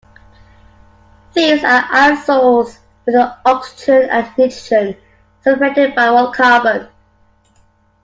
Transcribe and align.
These 1.35 1.63
are 1.63 1.83
azoles 1.83 2.79
with 3.05 3.13
an 3.13 3.33
oxygen 3.45 4.09
and 4.09 4.25
a 4.25 4.29
nitrogen 4.35 4.97
separated 5.43 5.93
by 5.93 6.09
one 6.09 6.33
carbon. 6.33 6.87